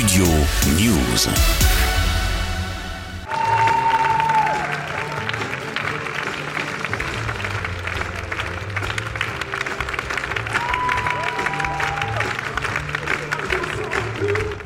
Studio 0.00 0.24
News. 0.78 1.89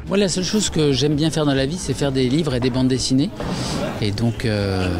Moi, 0.06 0.18
la 0.18 0.28
seule 0.28 0.44
chose 0.44 0.68
que 0.68 0.92
j'aime 0.92 1.14
bien 1.14 1.30
faire 1.30 1.46
dans 1.46 1.54
la 1.54 1.64
vie, 1.64 1.78
c'est 1.78 1.94
faire 1.94 2.12
des 2.12 2.28
livres 2.28 2.54
et 2.54 2.60
des 2.60 2.68
bandes 2.68 2.88
dessinées. 2.88 3.30
Et 4.02 4.10
donc, 4.10 4.44
euh, 4.44 4.94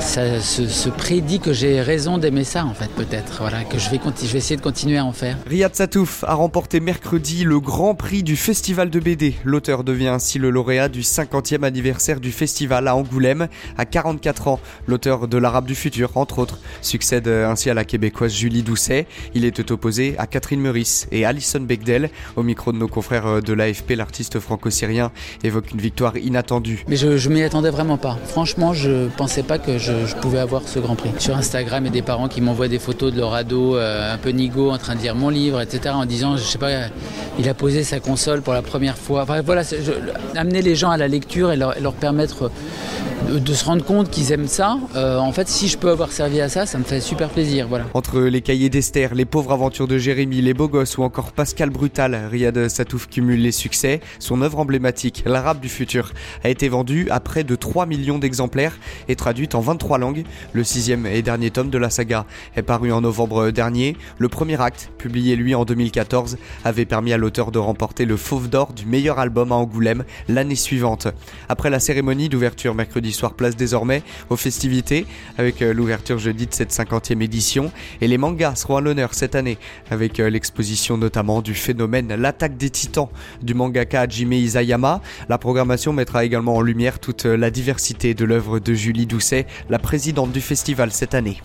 ça 0.00 0.40
se, 0.40 0.88
prédit 0.88 1.40
que 1.40 1.52
j'ai 1.52 1.82
raison 1.82 2.16
d'aimer 2.16 2.44
ça, 2.44 2.64
en 2.64 2.72
fait, 2.72 2.90
peut-être. 2.92 3.40
Voilà, 3.40 3.64
que 3.64 3.78
je 3.78 3.90
vais, 3.90 4.00
je 4.02 4.32
vais 4.32 4.38
essayer 4.38 4.56
de 4.56 4.62
continuer 4.62 4.96
à 4.96 5.04
en 5.04 5.12
faire. 5.12 5.36
Riyad 5.46 5.74
Satouf 5.74 6.24
a 6.24 6.32
remporté 6.32 6.80
mercredi 6.80 7.44
le 7.44 7.60
grand 7.60 7.94
prix 7.94 8.22
du 8.22 8.34
Festival 8.34 8.88
de 8.88 8.98
BD. 8.98 9.34
L'auteur 9.44 9.84
devient 9.84 10.08
ainsi 10.08 10.38
le 10.38 10.48
lauréat 10.48 10.88
du 10.88 11.02
50e 11.02 11.62
anniversaire 11.62 12.18
du 12.18 12.32
festival 12.32 12.88
à 12.88 12.96
Angoulême. 12.96 13.48
À 13.76 13.84
44 13.84 14.48
ans, 14.48 14.60
l'auteur 14.86 15.28
de 15.28 15.36
L'Arabe 15.36 15.66
du 15.66 15.74
futur, 15.74 16.16
entre 16.16 16.38
autres, 16.38 16.60
succède 16.80 17.28
ainsi 17.28 17.68
à 17.68 17.74
la 17.74 17.84
québécoise 17.84 18.32
Julie 18.32 18.62
Doucet. 18.62 19.06
Il 19.34 19.44
était 19.44 19.70
opposé 19.70 20.14
à 20.16 20.26
Catherine 20.26 20.60
Meurice 20.60 21.08
et 21.12 21.26
Alison 21.26 21.60
Begdel. 21.60 22.08
Au 22.36 22.42
micro 22.42 22.72
de 22.72 22.78
nos 22.78 22.88
confrères 22.88 23.42
de 23.42 23.52
l'AFP, 23.52 23.96
l'artiste 23.96 24.40
franco-syrien 24.46 25.10
évoque 25.44 25.72
une 25.72 25.80
victoire 25.80 26.16
inattendue. 26.16 26.84
Mais 26.88 26.96
je, 26.96 27.16
je 27.16 27.28
m'y 27.28 27.42
attendais 27.42 27.70
vraiment 27.70 27.98
pas. 27.98 28.16
Franchement, 28.24 28.72
je 28.72 29.08
pensais 29.16 29.42
pas 29.42 29.58
que 29.58 29.78
je, 29.78 29.92
pouvais 30.22 30.38
avoir 30.38 30.62
ce 30.66 30.78
Grand 30.78 30.96
Prix. 30.96 31.10
Sur 31.18 31.36
Instagram, 31.36 31.84
il 31.84 31.86
y 31.88 31.90
a 31.90 31.92
des 31.92 32.02
parents 32.02 32.28
qui 32.28 32.40
m'envoient 32.40 32.68
des 32.68 32.78
photos 32.78 33.12
de 33.12 33.18
leur 33.18 33.34
ado 33.34 33.76
euh, 33.76 34.14
un 34.14 34.18
peu 34.18 34.30
nigo 34.30 34.70
en 34.70 34.78
train 34.78 34.94
de 34.94 35.00
lire 35.00 35.14
mon 35.14 35.28
livre, 35.28 35.60
etc. 35.60 35.94
En 35.94 36.06
disant, 36.06 36.36
je 36.36 36.42
sais 36.42 36.58
pas, 36.58 36.70
il 37.38 37.48
a 37.48 37.54
posé 37.54 37.84
sa 37.84 38.00
console 38.00 38.42
pour 38.42 38.54
la 38.54 38.62
première 38.62 38.96
fois. 38.96 39.22
Enfin, 39.22 39.42
voilà, 39.42 39.62
amener 40.36 40.62
les 40.62 40.74
gens 40.74 40.90
à 40.90 40.96
la 40.96 41.08
lecture 41.08 41.52
et 41.52 41.56
leur 41.56 41.94
permettre 41.94 42.50
de 43.30 43.54
se 43.54 43.64
rendre 43.64 43.84
compte 43.84 44.10
qu'ils 44.10 44.32
aiment 44.32 44.46
ça. 44.46 44.78
Euh, 44.94 45.18
en 45.18 45.32
fait, 45.32 45.48
si 45.48 45.68
je 45.68 45.76
peux 45.76 45.90
avoir 45.90 46.12
servi 46.12 46.40
à 46.40 46.48
ça, 46.48 46.66
ça 46.66 46.78
me 46.78 46.84
fait 46.84 47.00
super 47.00 47.28
plaisir. 47.28 47.66
Voilà. 47.68 47.86
Entre 47.94 48.20
les 48.20 48.40
cahiers 48.40 48.70
d'Esther, 48.70 49.14
les 49.14 49.24
pauvres 49.24 49.52
aventures 49.52 49.88
de 49.88 49.98
Jérémy, 49.98 50.40
les 50.40 50.54
beaux 50.54 50.68
gosses 50.68 50.96
ou 50.98 51.02
encore 51.02 51.32
Pascal 51.32 51.70
Brutal, 51.70 52.14
Riyad 52.30 52.68
Satouf 52.68 53.08
cumule 53.08 53.40
les 53.40 53.52
succès. 53.52 54.00
Son 54.18 54.42
œuvre 54.42 54.58
emblématique, 54.60 55.22
L'Arabe 55.26 55.60
du 55.60 55.68
futur, 55.68 56.12
a 56.44 56.48
été 56.48 56.68
vendue 56.68 57.08
à 57.10 57.20
près 57.20 57.44
de 57.44 57.56
3 57.56 57.86
millions 57.86 58.18
d'exemplaires 58.18 58.78
et 59.08 59.16
traduite 59.16 59.54
en 59.54 59.60
23 59.60 59.98
langues. 59.98 60.24
Le 60.52 60.64
sixième 60.64 61.06
et 61.06 61.22
dernier 61.22 61.50
tome 61.50 61.70
de 61.70 61.78
la 61.78 61.90
saga 61.90 62.26
est 62.54 62.62
paru 62.62 62.92
en 62.92 63.00
novembre 63.00 63.50
dernier. 63.50 63.96
Le 64.18 64.28
premier 64.28 64.60
acte, 64.60 64.90
publié 64.98 65.36
lui 65.36 65.54
en 65.54 65.64
2014, 65.64 66.38
avait 66.64 66.84
permis 66.84 67.12
à 67.12 67.16
l'auteur 67.16 67.50
de 67.50 67.58
remporter 67.58 68.04
le 68.04 68.16
Fauve 68.16 68.48
d'or 68.48 68.72
du 68.72 68.86
meilleur 68.86 69.18
album 69.18 69.52
à 69.52 69.56
Angoulême 69.56 70.04
l'année 70.28 70.54
suivante. 70.54 71.08
Après 71.48 71.70
la 71.70 71.80
cérémonie 71.80 72.28
d'ouverture 72.28 72.74
mercredi 72.74 73.15
soir 73.16 73.34
place 73.34 73.56
désormais 73.56 74.02
aux 74.30 74.36
festivités 74.36 75.06
avec 75.38 75.62
euh, 75.62 75.72
l'ouverture 75.74 76.18
jeudi 76.18 76.46
de 76.46 76.54
cette 76.54 76.72
50e 76.72 77.22
édition. 77.22 77.72
Et 78.00 78.08
les 78.08 78.18
mangas 78.18 78.56
seront 78.56 78.76
à 78.76 78.80
l'honneur 78.80 79.14
cette 79.14 79.34
année 79.34 79.58
avec 79.90 80.20
euh, 80.20 80.30
l'exposition 80.30 80.96
notamment 80.96 81.42
du 81.42 81.54
phénomène 81.54 82.14
L'attaque 82.14 82.56
des 82.56 82.70
titans 82.70 83.08
du 83.42 83.54
mangaka 83.54 84.02
Hajime 84.02 84.32
Isayama. 84.32 85.00
La 85.28 85.38
programmation 85.38 85.92
mettra 85.92 86.24
également 86.24 86.56
en 86.56 86.60
lumière 86.60 86.98
toute 86.98 87.26
euh, 87.26 87.36
la 87.36 87.50
diversité 87.50 88.14
de 88.14 88.24
l'œuvre 88.24 88.58
de 88.58 88.74
Julie 88.74 89.06
Doucet, 89.06 89.46
la 89.68 89.78
présidente 89.78 90.32
du 90.32 90.40
festival 90.40 90.92
cette 90.92 91.14
année. 91.14 91.40